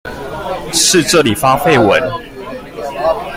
[0.73, 2.01] 是這裡發廢文？